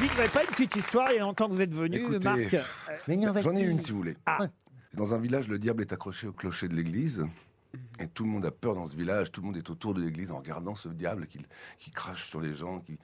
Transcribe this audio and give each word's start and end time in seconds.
Vous 0.00 0.06
n'avez 0.16 0.28
pas 0.28 0.42
une 0.42 0.48
petite 0.48 0.76
histoire 0.76 1.12
il 1.12 1.16
y 1.16 1.18
a 1.18 1.20
longtemps 1.20 1.46
que 1.46 1.52
vous 1.52 1.60
êtes 1.60 1.74
venu, 1.74 1.96
Écoutez, 1.96 2.24
Marc 2.24 2.56
J'en 3.42 3.54
ai 3.54 3.60
une 3.60 3.80
si 3.82 3.90
vous 3.90 3.98
voulez. 3.98 4.16
Ah. 4.24 4.38
Dans 4.94 5.12
un 5.12 5.18
village, 5.18 5.46
le 5.48 5.58
diable 5.58 5.82
est 5.82 5.92
accroché 5.92 6.26
au 6.26 6.32
clocher 6.32 6.68
de 6.68 6.74
l'église. 6.74 7.26
Et 7.98 8.08
tout 8.08 8.24
le 8.24 8.30
monde 8.30 8.46
a 8.46 8.50
peur 8.50 8.74
dans 8.74 8.86
ce 8.86 8.96
village. 8.96 9.30
Tout 9.30 9.42
le 9.42 9.48
monde 9.48 9.58
est 9.58 9.68
autour 9.68 9.92
de 9.92 10.00
l'église 10.00 10.30
en 10.30 10.38
regardant 10.38 10.74
ce 10.74 10.88
diable 10.88 11.26
qui, 11.26 11.38
qui 11.78 11.90
crache 11.90 12.30
sur 12.30 12.40
les 12.40 12.54
gens. 12.54 12.80
Qui... 12.80 12.98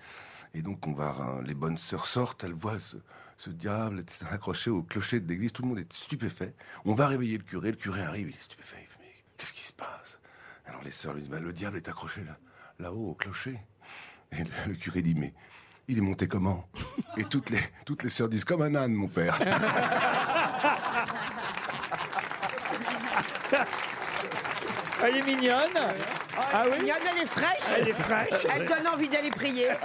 Et 0.54 0.62
donc, 0.62 0.86
on 0.86 0.93
va, 0.93 1.14
hein, 1.20 1.43
les 1.45 1.52
bonnes 1.52 1.77
sœurs 1.77 2.06
sortent, 2.06 2.45
elles 2.45 2.54
voient 2.54 2.79
ce, 2.79 2.96
ce 3.36 3.50
diable 3.50 4.02
accroché 4.30 4.70
au 4.70 4.82
clocher 4.82 5.20
de 5.20 5.28
l'église. 5.28 5.52
Tout 5.52 5.62
le 5.62 5.68
monde 5.68 5.78
est 5.78 5.92
stupéfait. 5.92 6.54
On 6.86 6.94
va 6.94 7.08
réveiller 7.08 7.36
le 7.36 7.44
curé. 7.44 7.72
Le 7.72 7.76
curé 7.76 8.00
arrive, 8.00 8.30
il 8.30 8.36
est 8.36 8.42
stupéfait. 8.42 8.78
Il 8.80 8.86
fait, 8.88 8.98
mais 9.00 9.12
qu'est-ce 9.36 9.52
qui 9.52 9.66
se 9.66 9.74
passe? 9.74 10.18
Alors 10.64 10.82
les 10.82 10.92
sœurs 10.92 11.12
lui 11.12 11.20
disent, 11.20 11.30
Bah, 11.30 11.40
le 11.40 11.52
diable 11.52 11.76
est 11.76 11.88
accroché 11.90 12.24
là, 12.24 12.38
là-haut 12.78 13.10
au 13.10 13.14
clocher. 13.14 13.60
Et 14.32 14.38
le, 14.38 14.50
le 14.68 14.74
curé 14.74 15.03
dit, 15.03 15.14
mais 15.14 15.35
il 15.89 15.99
est 15.99 16.03
monté 16.03 16.26
comment? 16.29 16.68
Et 17.17 17.25
toutes 17.25 17.50
les, 17.50 17.61
toutes 17.85 18.03
les 18.03 18.11
sœurs 18.11 18.29
disent, 18.29 18.44
comme 18.44 18.63
un 18.63 18.75
âne, 18.75 18.93
mon 18.93 19.08
père. 19.08 19.39
Elle 25.04 25.17
est 25.18 25.22
mignonne. 25.27 25.77
Ah 26.53 26.64
oui? 26.67 26.79
Mignonne, 26.80 26.96
elle 27.14 27.22
est 27.22 27.27
fraîche. 27.27 27.61
Elle 27.77 27.89
est 27.89 27.93
fraîche. 27.93 28.46
Elle 28.54 28.67
donne 28.67 28.86
envie 28.89 29.08
d'aller 29.08 29.30
prier. 29.30 29.68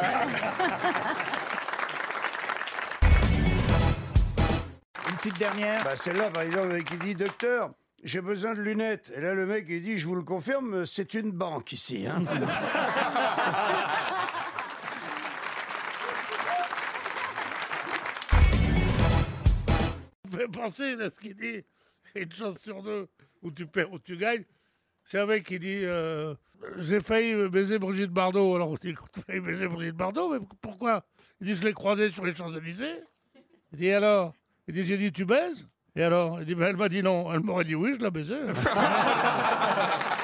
Une 5.09 5.15
petite 5.17 5.37
dernière. 5.37 5.83
Bah, 5.83 5.95
celle-là, 5.95 6.29
par 6.29 6.43
exemple, 6.43 6.69
le 6.69 6.75
mec, 6.75 6.87
il 6.91 6.99
dit 6.99 7.15
Docteur, 7.15 7.71
j'ai 8.03 8.21
besoin 8.21 8.53
de 8.53 8.61
lunettes. 8.61 9.11
Et 9.15 9.21
là, 9.21 9.33
le 9.33 9.45
mec, 9.45 9.65
il 9.69 9.83
dit 9.83 9.97
Je 9.97 10.05
vous 10.07 10.15
le 10.15 10.23
confirme, 10.23 10.85
c'est 10.85 11.13
une 11.13 11.31
banque 11.31 11.73
ici. 11.73 12.07
hein. 12.07 12.23
fait 20.41 20.47
penser 20.51 20.93
à 21.01 21.09
ce 21.09 21.19
qu'il 21.19 21.35
dit. 21.35 21.63
Une 22.15 22.31
chance 22.31 22.57
sur 22.59 22.83
deux 22.83 23.07
où 23.41 23.51
tu 23.51 23.65
perds 23.65 23.91
ou 23.91 23.99
tu 23.99 24.17
gagnes. 24.17 24.43
C'est 25.03 25.19
un 25.19 25.25
mec 25.25 25.45
qui 25.45 25.59
dit 25.59 25.81
euh, 25.83 26.35
J'ai 26.77 26.99
failli 26.99 27.47
baiser 27.49 27.79
Brigitte 27.79 28.11
Bardot. 28.11 28.55
Alors 28.55 28.69
on 28.69 28.75
dit 28.75 28.95
failli 29.25 29.39
baiser 29.39 29.67
Brigitte 29.67 29.95
Bardot, 29.95 30.29
mais 30.29 30.45
pourquoi? 30.61 31.05
Il 31.39 31.47
dit 31.47 31.55
Je 31.55 31.63
l'ai 31.63 31.73
croisée 31.73 32.11
sur 32.11 32.25
les 32.25 32.35
Champs-Élysées. 32.35 32.99
Il 33.71 33.79
dit 33.79 33.91
Alors? 33.91 34.33
Il 34.67 34.73
dit 34.73 34.85
J'ai 34.85 34.97
dit 34.97 35.11
Tu 35.11 35.25
baises? 35.25 35.67
Et 35.95 36.03
alors? 36.03 36.39
Il 36.41 36.45
dit 36.45 36.55
Ben, 36.55 36.67
Elle 36.67 36.77
m'a 36.77 36.89
dit 36.89 37.01
non. 37.01 37.31
Elle 37.33 37.41
m'aurait 37.41 37.65
dit 37.65 37.75
Oui, 37.75 37.93
je 37.97 38.03
la 38.03 38.11
baisais. 38.11 38.39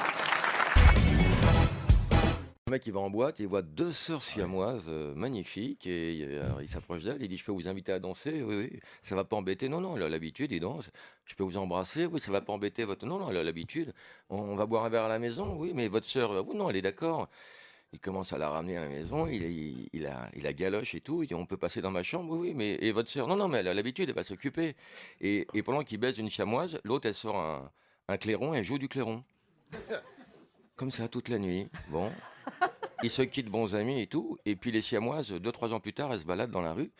Le 2.67 2.71
mec, 2.71 2.85
il 2.85 2.91
va 2.91 2.99
en 2.99 3.09
boîte, 3.09 3.39
il 3.39 3.47
voit 3.47 3.61
deux 3.61 3.93
sœurs 3.93 4.21
siamoises 4.21 4.83
euh, 4.89 5.15
magnifiques 5.15 5.87
et 5.87 6.19
euh, 6.23 6.49
il 6.61 6.67
s'approche 6.67 7.01
d'elles. 7.01 7.21
Il 7.21 7.29
dit 7.29 7.37
Je 7.37 7.45
peux 7.45 7.53
vous 7.53 7.69
inviter 7.69 7.93
à 7.93 7.99
danser 7.99 8.43
Oui, 8.43 8.57
oui. 8.57 8.79
Ça 9.03 9.15
va 9.15 9.23
pas 9.23 9.37
embêter 9.37 9.69
Non, 9.69 9.79
non, 9.79 9.95
elle 9.95 10.03
a 10.03 10.09
l'habitude, 10.09 10.51
il 10.51 10.59
danse. 10.59 10.91
Je 11.23 11.33
peux 11.35 11.45
vous 11.45 11.55
embrasser 11.55 12.05
Oui, 12.05 12.19
ça 12.19 12.29
va 12.29 12.41
pas 12.41 12.51
embêter 12.51 12.83
votre. 12.83 13.05
Non, 13.05 13.19
non, 13.19 13.29
elle 13.29 13.37
a 13.37 13.43
l'habitude. 13.45 13.93
On, 14.29 14.39
on 14.39 14.55
va 14.57 14.65
boire 14.65 14.83
un 14.83 14.89
verre 14.89 15.05
à 15.05 15.07
la 15.07 15.17
maison 15.17 15.55
Oui, 15.55 15.71
mais 15.73 15.87
votre 15.87 16.07
sœur 16.07 16.33
euh, 16.33 16.43
Oui, 16.45 16.57
non, 16.57 16.69
elle 16.69 16.75
est 16.75 16.81
d'accord. 16.81 17.29
Il 17.93 18.01
commence 18.01 18.33
à 18.33 18.37
la 18.37 18.49
ramener 18.49 18.75
à 18.75 18.81
la 18.81 18.89
maison, 18.89 19.27
il, 19.27 19.43
il, 19.43 19.89
il 19.93 20.05
a, 20.05 20.29
il 20.35 20.45
a 20.45 20.51
galoche 20.51 20.93
et 20.93 20.99
tout. 20.99 21.23
Il 21.23 21.27
dit 21.27 21.35
On 21.35 21.45
peut 21.45 21.55
passer 21.55 21.79
dans 21.79 21.91
ma 21.91 22.03
chambre 22.03 22.33
Oui, 22.33 22.49
oui, 22.49 22.53
mais. 22.53 22.77
Et 22.81 22.91
votre 22.91 23.09
sœur? 23.09 23.27
Non, 23.27 23.37
non, 23.37 23.47
mais 23.47 23.59
elle 23.59 23.69
a 23.69 23.73
l'habitude, 23.73 24.09
elle 24.09 24.15
va 24.15 24.25
s'occuper. 24.25 24.75
Et, 25.21 25.47
et 25.53 25.63
pendant 25.63 25.85
qu'il 25.85 25.99
baise 25.99 26.17
une 26.17 26.29
chamoise, 26.29 26.81
l'autre, 26.83 27.07
elle 27.07 27.15
sort 27.15 27.37
un, 27.37 27.71
un 28.09 28.17
clairon 28.17 28.53
et 28.53 28.57
elle 28.57 28.65
joue 28.65 28.77
du 28.77 28.89
clairon. 28.89 29.23
Comme 30.75 30.91
ça, 30.91 31.07
toute 31.07 31.29
la 31.29 31.39
nuit. 31.39 31.69
Bon. 31.91 32.11
Ils 33.03 33.11
se 33.11 33.21
quittent 33.21 33.49
bons 33.49 33.75
amis 33.75 34.01
et 34.01 34.07
tout. 34.07 34.37
Et 34.45 34.55
puis 34.55 34.71
les 34.71 34.81
siamoises, 34.81 35.31
deux, 35.31 35.51
trois 35.51 35.73
ans 35.73 35.79
plus 35.79 35.93
tard, 35.93 36.11
elles 36.13 36.21
se 36.21 36.25
baladent 36.25 36.51
dans 36.51 36.61
la 36.61 36.73
rue. 36.73 36.91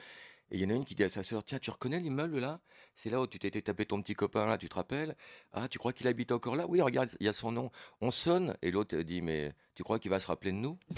Et 0.52 0.56
il 0.58 0.62
y 0.62 0.66
en 0.66 0.70
a 0.70 0.74
une 0.74 0.86
qui 0.86 0.96
dit 0.96 1.04
à 1.04 1.10
sa 1.10 1.24
sœur, 1.24 1.44
tiens, 1.44 1.60
tu 1.60 1.72
reconnais 1.72 2.00
l'immeuble 2.00 2.40
là? 2.40 2.60
C'est 2.96 3.10
là 3.10 3.20
où 3.20 3.28
tu 3.28 3.38
t'étais 3.38 3.62
tapé 3.62 3.86
ton 3.86 4.02
petit 4.02 4.14
copain 4.14 4.46
là, 4.46 4.58
tu 4.58 4.70
te 4.70 4.76
rappelles? 4.76 5.16
Ah, 5.52 5.68
tu 5.68 5.78
crois 5.78 5.92
qu'il 5.94 6.08
habite 6.08 6.32
encore 6.32 6.56
là? 6.56 6.66
Oui, 6.68 6.82
regarde, 6.82 7.10
il 7.20 7.26
y 7.26 7.30
a 7.30 7.34
son 7.34 7.52
nom. 7.52 7.72
On 8.00 8.12
sonne. 8.12 8.56
Et 8.62 8.72
l'autre 8.72 8.96
dit, 8.98 9.22
mais 9.22 9.54
tu 9.76 9.84
crois 9.84 10.00
qu'il 10.00 10.10
va 10.10 10.20
se 10.20 10.28
rappeler 10.28 10.52
de 10.52 10.58
nous? 10.58 10.78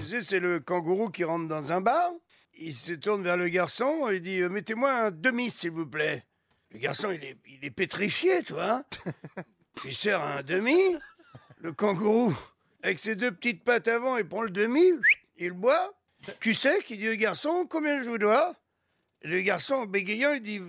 Tu 0.00 0.10
sais, 0.10 0.22
c'est 0.22 0.40
le 0.40 0.60
kangourou 0.60 1.08
qui 1.08 1.24
rentre 1.24 1.48
dans 1.48 1.72
un 1.72 1.80
bar. 1.80 2.12
Il 2.58 2.74
se 2.74 2.92
tourne 2.92 3.22
vers 3.22 3.36
le 3.36 3.48
garçon 3.48 4.08
et 4.08 4.20
dit 4.20 4.40
euh, 4.42 4.48
Mettez-moi 4.48 4.92
un 4.92 5.10
demi, 5.10 5.50
s'il 5.50 5.70
vous 5.70 5.86
plaît. 5.86 6.24
Le 6.74 6.80
garçon, 6.80 7.12
il 7.12 7.22
est, 7.22 7.36
il 7.46 7.64
est 7.64 7.70
pétrifié, 7.70 8.42
tu 8.42 8.52
vois. 8.52 8.84
Il 9.84 9.94
sert 9.94 10.20
un 10.20 10.42
demi. 10.42 10.96
Le 11.58 11.72
kangourou, 11.72 12.36
avec 12.82 12.98
ses 12.98 13.14
deux 13.14 13.32
petites 13.32 13.64
pattes 13.64 13.88
avant, 13.88 14.18
il 14.18 14.28
prend 14.28 14.42
le 14.42 14.50
demi, 14.50 14.84
il 15.36 15.52
boit. 15.52 15.94
Cul 16.40 16.54
sec, 16.54 16.90
il 16.90 16.98
dit 16.98 17.08
au 17.08 17.14
garçon 17.14 17.66
Combien 17.68 18.02
je 18.02 18.10
vous 18.10 18.18
dois? 18.18 18.54
Le 19.22 19.40
garçon, 19.40 19.86
bégayant, 19.86 20.34
il 20.34 20.42
dit 20.42 20.60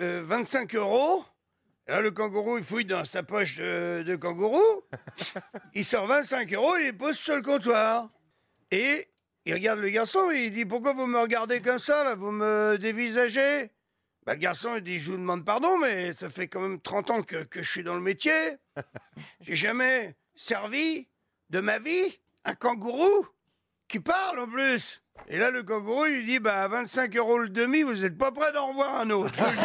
Euh, 0.00 0.22
25 0.24 0.74
euros. 0.74 1.24
Et 1.86 1.92
là, 1.92 2.00
le 2.00 2.10
kangourou, 2.10 2.58
il 2.58 2.64
fouille 2.64 2.84
dans 2.84 3.04
sa 3.04 3.22
poche 3.22 3.56
de, 3.56 4.02
de 4.02 4.16
kangourou. 4.16 4.82
Il 5.74 5.84
sort 5.84 6.06
25 6.06 6.52
euros 6.54 6.76
et 6.76 6.80
il 6.80 6.84
les 6.86 6.92
pose 6.92 7.16
sur 7.16 7.36
le 7.36 7.42
comptoir. 7.42 8.10
Et 8.70 9.08
il 9.44 9.54
regarde 9.54 9.80
le 9.80 9.88
garçon 9.88 10.30
et 10.30 10.46
il 10.46 10.52
dit 10.52 10.64
Pourquoi 10.64 10.92
vous 10.92 11.06
me 11.06 11.18
regardez 11.18 11.60
comme 11.60 11.78
ça, 11.78 12.04
là? 12.04 12.14
Vous 12.14 12.30
me 12.30 12.76
dévisagez? 12.78 13.70
Bah, 14.24 14.34
Le 14.34 14.38
garçon, 14.38 14.76
il 14.76 14.82
dit 14.82 15.00
Je 15.00 15.10
vous 15.10 15.16
demande 15.16 15.44
pardon, 15.44 15.78
mais 15.78 16.12
ça 16.12 16.30
fait 16.30 16.48
quand 16.48 16.60
même 16.60 16.80
30 16.80 17.10
ans 17.10 17.22
que, 17.22 17.42
que 17.44 17.62
je 17.62 17.70
suis 17.70 17.82
dans 17.82 17.94
le 17.94 18.00
métier. 18.00 18.56
J'ai 19.40 19.54
jamais 19.54 20.16
servi 20.34 21.08
de 21.50 21.60
ma 21.60 21.78
vie 21.78 22.18
un 22.44 22.54
kangourou 22.54 23.26
qui 23.88 24.00
parle 24.00 24.40
en 24.40 24.46
plus. 24.46 25.02
Et 25.28 25.38
là, 25.38 25.50
le 25.50 25.62
kangourou, 25.62 26.06
il 26.06 26.26
dit 26.26 26.38
Bah, 26.38 26.62
à 26.62 26.68
25 26.68 27.16
euros 27.16 27.38
le 27.38 27.48
demi, 27.48 27.82
vous 27.82 27.94
n'êtes 27.94 28.16
pas 28.16 28.32
prêt 28.32 28.52
d'en 28.52 28.68
revoir 28.68 28.96
un 28.96 29.10
autre. 29.10 29.34
je 29.36 29.42
vous 29.42 29.50
le 29.50 29.56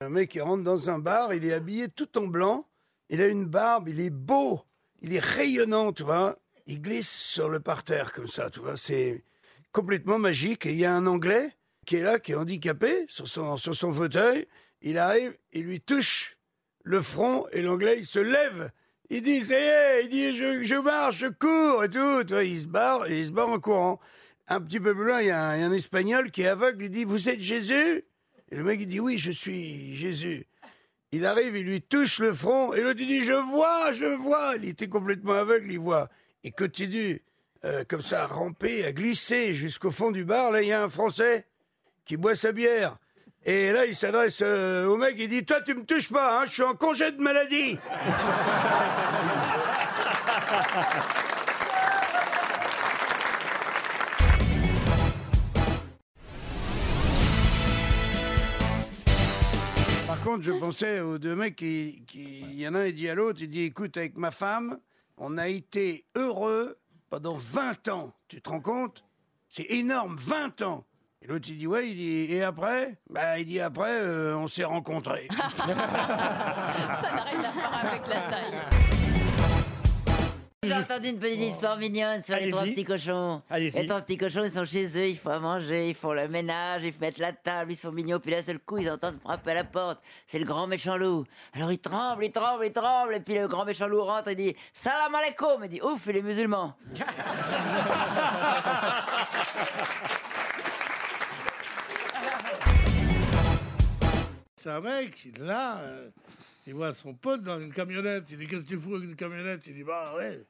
Un 0.00 0.08
mec 0.08 0.30
qui 0.30 0.40
rentre 0.40 0.64
dans 0.64 0.90
un 0.90 0.98
bar, 0.98 1.32
il 1.32 1.44
est 1.44 1.52
habillé 1.52 1.86
tout 1.88 2.18
en 2.18 2.26
blanc, 2.26 2.66
il 3.08 3.22
a 3.22 3.28
une 3.28 3.46
barbe, 3.46 3.88
il 3.88 4.00
est 4.00 4.10
beau, 4.10 4.60
il 5.00 5.14
est 5.14 5.20
rayonnant, 5.20 5.92
tu 5.92 6.02
vois. 6.02 6.36
Il 6.66 6.80
glisse 6.80 7.10
sur 7.10 7.48
le 7.48 7.60
parterre 7.60 8.12
comme 8.12 8.28
ça, 8.28 8.50
tu 8.50 8.60
vois. 8.60 8.76
C'est 8.76 9.24
complètement 9.72 10.18
magique. 10.18 10.66
Et 10.66 10.70
il 10.70 10.78
y 10.78 10.84
a 10.84 10.94
un 10.94 11.06
Anglais 11.06 11.50
qui 11.86 11.96
est 11.96 12.02
là, 12.02 12.18
qui 12.18 12.32
est 12.32 12.36
handicapé 12.36 13.04
sur 13.08 13.26
son, 13.26 13.56
sur 13.56 13.74
son 13.74 13.92
fauteuil. 13.92 14.46
Il 14.80 14.98
arrive, 14.98 15.36
il 15.52 15.64
lui 15.64 15.80
touche 15.80 16.36
le 16.84 17.02
front 17.02 17.46
et 17.52 17.62
l'Anglais, 17.62 17.96
il 17.98 18.06
se 18.06 18.18
lève. 18.18 18.70
Il 19.10 19.22
dit, 19.22 19.44
ça 19.44 19.58
y 19.58 19.62
est, 19.62 20.04
il 20.04 20.08
dit, 20.08 20.36
je, 20.36 20.62
je 20.62 20.74
marche, 20.76 21.18
je 21.18 21.26
cours 21.26 21.84
et 21.84 21.90
tout. 21.90 22.24
Tu 22.24 22.32
vois, 22.32 22.44
il 22.44 22.60
se 22.60 22.66
barre 22.66 23.06
et 23.06 23.20
il 23.20 23.26
se 23.26 23.32
barre 23.32 23.48
en 23.48 23.60
courant. 23.60 24.00
Un 24.48 24.60
petit 24.60 24.80
peu 24.80 24.94
plus 24.94 25.04
loin, 25.04 25.20
il 25.20 25.28
y, 25.28 25.30
a 25.30 25.42
un, 25.50 25.56
y 25.56 25.62
a 25.62 25.66
un 25.66 25.72
Espagnol 25.72 26.30
qui 26.30 26.42
est 26.42 26.48
aveugle. 26.48 26.84
Il 26.84 26.90
dit, 26.90 27.04
vous 27.04 27.28
êtes 27.28 27.40
Jésus? 27.40 28.04
Et 28.50 28.56
le 28.56 28.64
mec, 28.64 28.80
il 28.80 28.86
dit, 28.86 29.00
oui, 29.00 29.18
je 29.18 29.30
suis 29.30 29.94
Jésus. 29.96 30.46
Il 31.14 31.26
arrive, 31.26 31.54
il 31.56 31.66
lui 31.66 31.82
touche 31.82 32.20
le 32.20 32.32
front, 32.32 32.72
et 32.72 32.80
l'autre 32.80 33.00
il 33.00 33.06
dit 33.06 33.20
Je 33.20 33.34
vois, 33.34 33.92
je 33.92 34.16
vois. 34.16 34.56
Il 34.56 34.64
était 34.64 34.88
complètement 34.88 35.34
aveugle, 35.34 35.70
il 35.70 35.78
voit. 35.78 36.08
Il 36.44 36.52
continue 36.52 37.22
euh, 37.64 37.84
comme 37.86 38.02
ça 38.02 38.24
à 38.24 38.26
ramper, 38.26 38.84
à 38.84 38.92
glisser 38.92 39.54
jusqu'au 39.54 39.92
fond 39.92 40.10
du 40.10 40.24
bar. 40.24 40.50
Là, 40.50 40.62
il 40.62 40.68
y 40.68 40.72
a 40.72 40.82
un 40.82 40.88
Français 40.88 41.46
qui 42.04 42.16
boit 42.16 42.34
sa 42.34 42.50
bière. 42.50 42.98
Et 43.44 43.72
là, 43.72 43.86
il 43.86 43.94
s'adresse 43.94 44.40
euh, 44.42 44.86
au 44.86 44.96
mec, 44.96 45.14
il 45.18 45.28
dit 45.28 45.44
Toi, 45.44 45.60
tu 45.62 45.74
me 45.74 45.84
touches 45.84 46.10
pas, 46.10 46.40
hein, 46.40 46.46
je 46.46 46.52
suis 46.52 46.62
en 46.62 46.74
congé 46.74 47.12
de 47.12 47.20
maladie. 47.20 47.78
Par 60.06 60.22
contre, 60.24 60.42
je 60.42 60.52
pensais 60.52 61.00
aux 61.00 61.18
deux 61.18 61.34
mecs 61.36 61.60
il 61.60 62.04
y 62.54 62.66
en 62.66 62.74
a 62.74 62.80
un, 62.80 62.86
il 62.86 62.94
dit 62.94 63.08
à 63.08 63.14
l'autre, 63.14 63.40
il 63.42 63.50
dit, 63.50 63.62
écoute, 63.62 63.96
avec 63.96 64.16
ma 64.16 64.30
femme, 64.30 64.78
on 65.24 65.38
a 65.38 65.46
été 65.46 66.04
heureux 66.16 66.80
pendant 67.08 67.36
20 67.38 67.86
ans. 67.88 68.12
Tu 68.26 68.42
te 68.42 68.50
rends 68.50 68.60
compte? 68.60 69.04
C'est 69.48 69.66
énorme, 69.70 70.16
20 70.18 70.62
ans. 70.62 70.84
Et 71.20 71.28
l'autre, 71.28 71.46
il 71.48 71.58
dit, 71.58 71.66
ouais, 71.68 71.88
il 71.90 71.94
dit, 71.94 72.34
et 72.34 72.42
après? 72.42 72.98
Bah, 73.08 73.38
il 73.38 73.46
dit, 73.46 73.60
après, 73.60 74.00
euh, 74.00 74.36
on 74.36 74.48
s'est 74.48 74.64
rencontrés. 74.64 75.28
Ça 75.56 75.66
n'a 75.66 77.22
rien 77.22 77.44
à 77.44 77.52
voir 77.52 77.84
avec 77.84 78.08
la 78.08 78.20
taille. 78.22 79.11
J'ai 80.64 80.74
entendu 80.74 81.08
une 81.08 81.18
petite 81.18 81.40
histoire 81.40 81.76
mignonne 81.76 82.22
sur 82.22 82.36
les 82.36 82.48
trois 82.52 82.62
petits 82.62 82.84
cochons. 82.84 83.42
Les 83.50 83.84
trois 83.84 84.00
petits 84.00 84.16
cochons, 84.16 84.44
ils 84.44 84.52
sont 84.52 84.64
chez 84.64 84.86
eux, 84.96 85.08
il 85.08 85.18
faut 85.18 85.30
à 85.30 85.40
manger, 85.40 85.88
ils 85.88 85.94
font 85.96 86.12
le 86.12 86.28
ménage, 86.28 86.84
ils 86.84 86.94
mettent 87.00 87.18
la 87.18 87.32
table, 87.32 87.72
ils 87.72 87.76
sont 87.76 87.90
mignons, 87.90 88.20
puis 88.20 88.30
d'un 88.30 88.42
seul 88.42 88.60
coup, 88.60 88.78
ils 88.78 88.88
entendent 88.88 89.18
frapper 89.20 89.50
à 89.50 89.54
la 89.54 89.64
porte. 89.64 90.00
C'est 90.24 90.38
le 90.38 90.44
grand 90.44 90.68
méchant 90.68 90.96
loup. 90.96 91.24
Alors 91.52 91.72
ils 91.72 91.80
tremblent, 91.80 92.24
ils 92.24 92.30
tremblent, 92.30 92.64
ils 92.64 92.72
tremblent, 92.72 93.16
et 93.16 93.18
puis 93.18 93.34
le 93.34 93.48
grand 93.48 93.64
méchant 93.64 93.88
loup 93.88 94.04
rentre 94.04 94.28
et 94.28 94.36
dit 94.36 94.54
Salam 94.72 95.12
alaikum 95.12 95.64
Il 95.64 95.68
dit 95.68 95.82
Ouf, 95.82 96.06
il 96.06 96.18
est 96.18 96.22
musulman. 96.22 96.76
c'est 104.56 104.70
un 104.70 104.80
mec, 104.80 105.26
là, 105.40 105.78
euh, 105.78 106.08
il 106.66 106.74
voit 106.74 106.94
son 106.94 107.14
pote 107.14 107.42
dans 107.42 107.60
une 107.60 107.72
camionnette. 107.72 108.24
Il 108.30 108.38
dit 108.38 108.46
Qu'est-ce 108.46 108.62
que 108.62 108.68
tu 108.68 108.78
fous 108.78 108.94
avec 108.94 109.08
une 109.08 109.16
camionnette? 109.16 109.66
Il 109.66 109.74
dit 109.74 109.84
Bah 109.84 110.14
ouais, 110.16 110.44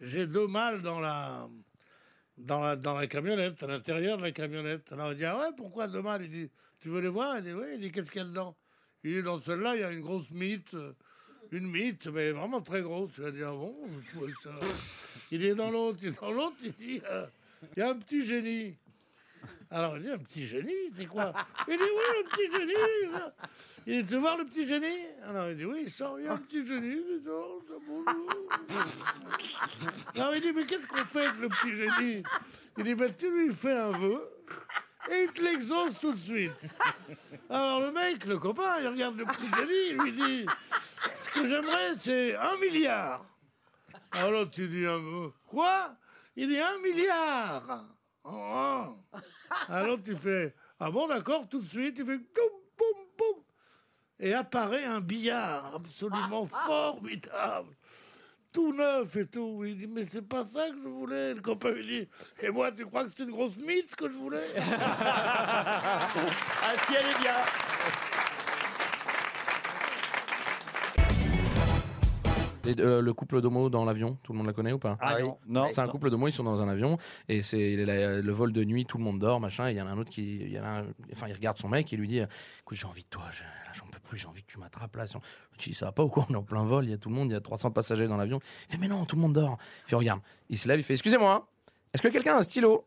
j'ai 0.00 0.26
deux 0.26 0.46
mâles 0.46 0.82
dans 0.82 1.00
la, 1.00 1.48
dans 2.36 2.62
la, 2.62 2.76
dans 2.76 2.94
la 2.94 3.06
camionnette, 3.06 3.62
à 3.62 3.66
l'intérieur 3.66 4.16
de 4.18 4.22
la 4.22 4.32
camionnette. 4.32 4.92
Alors 4.92 5.12
il 5.12 5.18
dit 5.18 5.24
Ah 5.24 5.38
ouais, 5.38 5.52
pourquoi 5.56 5.88
deux 5.88 6.02
mâles? 6.02 6.22
Il 6.24 6.30
dit 6.30 6.50
Tu 6.80 6.88
veux 6.88 7.00
les 7.00 7.08
voir? 7.08 7.38
Il 7.38 7.44
dit 7.44 7.52
Oui, 7.52 7.66
il 7.74 7.80
dit 7.80 7.90
Qu'est-ce 7.90 8.10
qu'il 8.10 8.20
y 8.20 8.24
a 8.24 8.28
dedans? 8.28 8.56
Il 9.04 9.14
dit 9.14 9.22
Dans 9.22 9.40
celle-là, 9.40 9.74
il 9.74 9.80
y 9.80 9.84
a 9.84 9.90
une 9.90 10.02
grosse 10.02 10.30
mythe, 10.30 10.76
une 11.50 11.70
mythe, 11.70 12.06
mais 12.06 12.32
vraiment 12.32 12.60
très 12.60 12.82
grosse. 12.82 13.10
Il 13.18 13.32
dit 13.32 13.42
Ah 13.42 13.52
bon 13.52 13.74
Il 15.30 15.44
est 15.44 15.54
dans 15.54 15.70
l'autre, 15.70 15.98
il 16.02 16.08
est 16.08 16.20
dans 16.20 16.30
l'autre, 16.32 16.56
il 16.62 16.72
dit 16.72 17.00
euh, 17.10 17.26
Il 17.76 17.80
y 17.80 17.82
a 17.82 17.90
un 17.90 17.96
petit 17.96 18.24
génie. 18.24 18.76
Alors 19.70 19.96
il 19.96 20.02
dit 20.02 20.10
Un 20.10 20.18
petit 20.18 20.46
génie, 20.46 20.72
c'est 20.94 21.06
quoi 21.06 21.32
Il 21.68 21.76
dit 21.76 21.82
Oui, 21.82 22.24
un 22.24 22.28
petit 22.28 22.52
génie. 22.52 23.12
Il 23.86 24.04
veux 24.04 24.18
voir 24.18 24.36
le 24.36 24.44
petit 24.44 24.66
génie 24.66 25.06
Alors 25.24 25.48
il 25.48 25.56
dit 25.56 25.64
Oui, 25.64 25.82
il 25.86 25.90
sort, 25.90 26.18
il 26.18 26.26
y 26.26 26.28
a 26.28 26.32
un 26.32 26.38
petit 26.38 26.66
génie. 26.66 27.00
bonjour. 27.24 28.06
Alors 30.14 30.34
il 30.34 30.40
dit 30.40 30.52
Mais 30.52 30.66
qu'est-ce 30.66 30.86
qu'on 30.86 31.04
fait 31.04 31.26
avec 31.26 31.40
le 31.40 31.48
petit 31.48 31.76
génie 31.76 32.22
Il 32.76 32.84
dit 32.84 32.94
Ben 32.94 33.14
tu 33.14 33.30
lui 33.30 33.54
fais 33.54 33.76
un 33.76 33.92
vœu. 33.92 34.20
Et 35.10 35.24
il 35.24 35.32
te 35.32 35.42
l'exauce 35.42 35.98
tout 36.00 36.12
de 36.12 36.18
suite. 36.18 36.74
Alors 37.48 37.80
le 37.80 37.92
mec, 37.92 38.26
le 38.26 38.38
copain, 38.38 38.76
il 38.80 38.88
regarde 38.88 39.16
le 39.16 39.24
petit 39.24 39.48
génie, 39.56 39.88
il 39.90 39.96
lui 39.96 40.12
dit 40.12 40.46
Ce 41.14 41.30
que 41.30 41.48
j'aimerais, 41.48 41.94
c'est 41.98 42.36
un 42.36 42.56
milliard. 42.58 43.24
Alors 44.12 44.50
tu 44.50 44.68
dis 44.68 44.86
un 44.86 44.98
peu, 45.00 45.30
Quoi 45.46 45.94
Il 46.36 46.48
dit 46.48 46.60
un 46.60 46.78
milliard. 46.82 47.84
Oh. 48.30 48.96
Alors 49.68 50.02
tu 50.02 50.14
fais 50.16 50.54
Ah 50.78 50.90
bon, 50.90 51.08
d'accord, 51.08 51.48
tout 51.48 51.60
de 51.60 51.66
suite, 51.66 51.94
il 51.98 52.04
fait 52.04 52.18
boum, 52.18 52.50
boum, 52.76 53.04
boum. 53.16 53.42
Et 54.20 54.34
apparaît 54.34 54.84
un 54.84 55.00
billard 55.00 55.76
absolument 55.76 56.46
formidable. 56.66 57.74
Tout 58.52 58.72
neuf 58.72 59.14
et 59.16 59.26
tout. 59.26 59.62
Il 59.64 59.76
dit, 59.76 59.86
mais 59.86 60.04
c'est 60.04 60.26
pas 60.26 60.44
ça 60.44 60.68
que 60.70 60.76
je 60.82 60.88
voulais. 60.88 61.34
Le 61.34 61.40
copain 61.40 61.70
lui 61.70 61.84
dit, 61.84 62.08
et 62.40 62.50
moi, 62.50 62.72
tu 62.72 62.84
crois 62.86 63.04
que 63.04 63.10
c'était 63.10 63.24
une 63.24 63.30
grosse 63.30 63.56
mythe 63.56 63.94
que 63.94 64.10
je 64.10 64.16
voulais? 64.16 64.46
Ah 64.60 66.08
si, 66.86 66.94
elle 66.94 67.06
est 67.06 67.18
bien. 67.20 67.34
Et, 72.68 72.80
euh, 72.80 73.00
le 73.00 73.12
couple 73.12 73.40
d'homo 73.40 73.70
dans 73.70 73.84
l'avion, 73.84 74.18
tout 74.22 74.32
le 74.32 74.38
monde 74.38 74.46
la 74.46 74.52
connaît 74.52 74.72
ou 74.72 74.78
pas 74.78 74.96
Ah 75.00 75.18
non. 75.20 75.38
Non. 75.46 75.68
C'est 75.70 75.80
un 75.80 75.88
couple 75.88 76.10
d'homo, 76.10 76.28
ils 76.28 76.32
sont 76.32 76.44
dans 76.44 76.60
un 76.60 76.68
avion 76.68 76.98
et 77.28 77.42
c'est 77.42 77.76
la- 77.76 78.20
le 78.20 78.32
vol 78.32 78.52
de 78.52 78.62
nuit, 78.64 78.84
tout 78.86 78.98
le 78.98 79.04
monde 79.04 79.18
dort, 79.18 79.40
machin. 79.40 79.68
Et 79.68 79.72
il 79.72 79.76
y 79.76 79.80
en 79.82 79.86
a 79.86 79.90
un 79.90 79.98
autre 79.98 80.10
qui, 80.10 80.36
il 80.36 80.50
y 80.52 80.58
en 80.60 80.64
a 80.64 80.68
un- 80.80 80.86
enfin, 81.12 81.26
il 81.28 81.32
regarde 81.34 81.58
son 81.58 81.68
mec 81.68 81.92
et 81.92 81.96
lui 81.96 82.08
dit, 82.08 82.18
écoute, 82.18 82.76
j'ai 82.76 82.86
envie 82.86 83.02
de 83.02 83.08
toi, 83.08 83.24
là, 83.24 83.72
j'en 83.72 83.86
peux 83.86 84.00
plus, 84.00 84.18
j'ai 84.18 84.26
envie 84.28 84.42
que 84.42 84.50
tu 84.52 84.58
m'attrapes 84.58 84.94
là. 84.96 85.06
Tu 85.58 85.70
dis, 85.70 85.74
ça 85.74 85.86
va 85.86 85.92
pas 85.92 86.04
ou 86.04 86.08
quoi 86.08 86.26
On 86.30 86.34
est 86.34 86.36
en 86.36 86.42
plein 86.42 86.64
vol, 86.64 86.84
il 86.84 86.90
y 86.90 86.94
a 86.94 86.98
tout 86.98 87.08
le 87.08 87.14
monde, 87.14 87.30
il 87.30 87.34
y 87.34 87.36
a 87.36 87.40
300 87.40 87.70
passagers 87.70 88.06
dans 88.06 88.16
l'avion. 88.16 88.40
Il 88.68 88.72
fait, 88.72 88.78
mais 88.78 88.88
non, 88.88 89.04
tout 89.04 89.16
le 89.16 89.22
monde 89.22 89.32
dort. 89.32 89.58
Il 89.86 89.90
fait, 89.90 89.96
regarde, 89.96 90.20
il 90.50 90.58
se 90.58 90.68
lève, 90.68 90.78
il 90.78 90.82
fait, 90.84 90.94
excusez-moi, 90.94 91.48
est-ce 91.92 92.02
que 92.02 92.08
quelqu'un 92.08 92.34
a 92.34 92.38
un 92.38 92.42
stylo? 92.42 92.84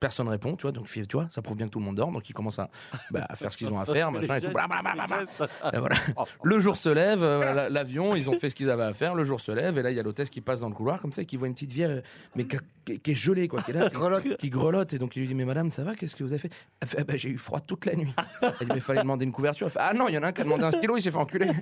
Personne 0.00 0.28
répond, 0.28 0.54
tu 0.54 0.62
vois, 0.62 0.70
donc 0.70 0.86
tu 0.86 1.02
vois, 1.12 1.26
ça 1.32 1.42
prouve 1.42 1.56
bien 1.56 1.66
que 1.66 1.72
tout 1.72 1.80
le 1.80 1.84
monde 1.84 1.96
dort, 1.96 2.12
donc 2.12 2.30
ils 2.30 2.32
commencent 2.32 2.60
à, 2.60 2.70
bah, 3.10 3.26
à 3.28 3.34
faire 3.34 3.50
ce 3.50 3.56
qu'ils 3.56 3.68
ont 3.72 3.80
à 3.80 3.84
faire, 3.94 4.12
machin, 4.12 4.36
et 4.36 4.40
tout. 4.40 4.50
Blablabla. 4.50 5.24
Et 5.72 5.78
voilà. 5.78 5.96
Le 6.44 6.60
jour 6.60 6.76
se 6.76 6.88
lève, 6.88 7.20
euh, 7.20 7.52
la- 7.52 7.68
l'avion, 7.68 8.14
ils 8.14 8.30
ont 8.30 8.38
fait 8.38 8.48
ce 8.48 8.54
qu'ils 8.54 8.70
avaient 8.70 8.84
à 8.84 8.94
faire. 8.94 9.16
Le 9.16 9.24
jour 9.24 9.40
se 9.40 9.50
lève, 9.50 9.76
et 9.76 9.82
là, 9.82 9.90
il 9.90 9.96
y 9.96 10.00
a 10.00 10.04
l'hôtesse 10.04 10.30
qui 10.30 10.40
passe 10.40 10.60
dans 10.60 10.68
le 10.68 10.74
couloir, 10.74 11.00
comme 11.00 11.10
ça, 11.12 11.22
et 11.22 11.26
qui 11.26 11.36
voit 11.36 11.48
une 11.48 11.54
petite 11.54 11.72
vieille, 11.72 12.00
mais 12.36 12.44
qui, 12.44 12.54
a- 12.56 12.60
qui- 12.84 13.00
qui 13.00 13.10
est 13.10 13.14
gelée, 13.16 13.48
quoi, 13.48 13.60
qui 13.62 13.72
est 13.72 13.74
là, 13.74 13.90
qui, 14.22 14.36
qui 14.36 14.50
grelotte. 14.50 14.92
Et 14.92 14.98
donc, 14.98 15.16
il 15.16 15.20
lui 15.22 15.26
dit, 15.28 15.34
mais 15.34 15.44
madame, 15.44 15.68
ça 15.70 15.82
va, 15.82 15.96
qu'est-ce 15.96 16.14
que 16.14 16.22
vous 16.22 16.30
avez 16.32 16.38
fait? 16.42 16.50
Elle 16.80 16.86
fait, 16.88 16.98
Ah 17.00 17.04
bah, 17.04 17.16
j'ai 17.16 17.30
eu 17.30 17.38
froid 17.38 17.58
toute 17.58 17.84
la 17.84 17.96
nuit. 17.96 18.14
Elle 18.40 18.50
dit, 18.50 18.66
mais 18.68 18.74
il 18.76 18.80
fallait 18.80 19.02
demander 19.02 19.24
une 19.24 19.32
couverture. 19.32 19.66
Elle 19.66 19.72
fait, 19.72 19.80
ah 19.82 19.94
non, 19.94 20.06
il 20.08 20.14
y 20.14 20.18
en 20.18 20.22
a 20.22 20.28
un 20.28 20.32
qui 20.32 20.42
a 20.42 20.44
demandé 20.44 20.62
un 20.62 20.70
stylo, 20.70 20.96
il 20.96 21.02
s'est 21.02 21.10
fait 21.10 21.16
enculer. 21.16 21.50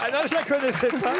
Ah 0.00 0.10
non, 0.12 0.18
je 0.28 0.34
la 0.34 0.42
connaissais 0.42 0.88
pas. 0.88 1.12